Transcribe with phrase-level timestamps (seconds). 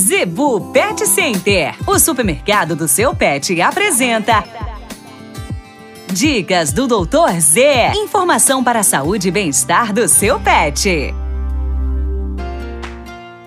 [0.00, 4.42] Zebu Pet Center, o supermercado do seu pet, apresenta.
[6.10, 7.92] Dicas do Doutor Z.
[7.96, 11.14] Informação para a saúde e bem-estar do seu pet.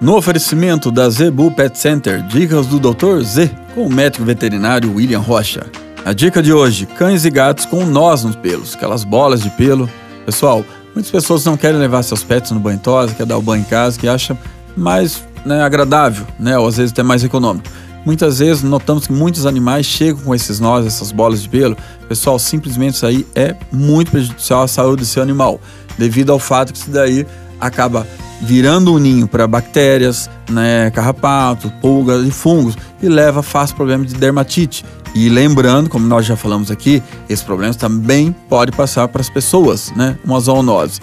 [0.00, 3.22] No oferecimento da Zebu Pet Center, dicas do Dr.
[3.22, 5.70] Z, com o médico veterinário William Rocha.
[6.04, 9.88] A dica de hoje: cães e gatos com nós nos pelos, aquelas bolas de pelo.
[10.26, 10.64] Pessoal,
[10.94, 13.64] muitas pessoas não querem levar seus pets no banho tosa, quer dar o banho em
[13.64, 14.36] casa, que acha
[14.76, 17.68] mais né, agradável, né, ou às vezes até mais econômico.
[18.04, 21.76] Muitas vezes notamos que muitos animais chegam com esses nós, essas bolas de pelo.
[22.08, 25.60] Pessoal, simplesmente isso aí é muito prejudicial à saúde do seu animal,
[25.98, 27.26] devido ao fato que isso daí
[27.60, 28.06] acaba
[28.40, 34.04] virando um ninho para bactérias, né, carrapato, pulgas e fungos e leva a fácil problema
[34.04, 34.84] de dermatite.
[35.14, 39.92] E lembrando, como nós já falamos aqui, esses problemas também podem passar para as pessoas,
[39.94, 41.00] né, uma zoonose.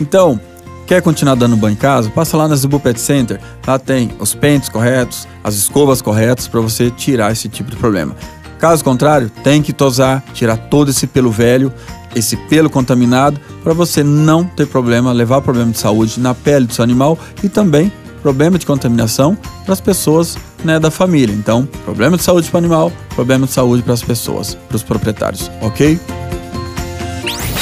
[0.00, 0.40] Então,
[0.90, 2.10] Quer continuar dando banho em casa?
[2.10, 3.40] Passa lá na Zebu Pet Center.
[3.64, 8.12] Lá tem os pentes corretos, as escovas corretas para você tirar esse tipo de problema.
[8.58, 11.72] Caso contrário, tem que tosar, tirar todo esse pelo velho,
[12.12, 16.74] esse pelo contaminado, para você não ter problema, levar problema de saúde na pele do
[16.74, 21.32] seu animal e também problema de contaminação para as pessoas né, da família.
[21.32, 24.82] Então, problema de saúde para o animal, problema de saúde para as pessoas, para os
[24.82, 26.00] proprietários, ok?